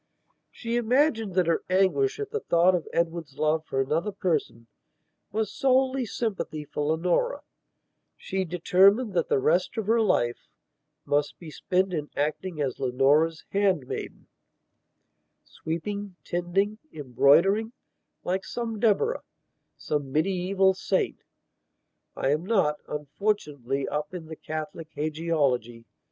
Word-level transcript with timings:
She 0.49 0.77
imagined 0.77 1.35
that 1.35 1.45
her 1.45 1.63
anguish 1.69 2.19
at 2.19 2.31
the 2.31 2.39
thought 2.39 2.73
of 2.73 2.87
Edward's 2.91 3.37
love 3.37 3.67
for 3.67 3.79
another 3.79 4.11
person 4.11 4.65
was 5.31 5.53
solely 5.53 6.07
sympathy 6.07 6.65
for 6.65 6.81
Leonora; 6.83 7.41
she 8.17 8.43
determined 8.43 9.13
that 9.13 9.29
the 9.29 9.37
rest 9.37 9.77
of 9.77 9.85
her 9.85 10.01
life 10.01 10.47
must 11.05 11.37
be 11.37 11.51
spent 11.51 11.93
in 11.93 12.09
acting 12.15 12.59
as 12.59 12.79
Leonora's 12.79 13.45
handmaidensweeping, 13.53 16.15
tending, 16.23 16.79
embroidering, 16.91 17.71
like 18.23 18.43
some 18.43 18.79
Deborah, 18.79 19.21
some 19.77 20.11
medieval 20.11 20.73
saintI 20.73 21.13
am 22.17 22.43
not, 22.43 22.77
unfortunately, 22.87 23.87
up 23.87 24.15
in 24.15 24.25
the 24.25 24.35
Catholic 24.35 24.89
hagiology. 24.95 25.85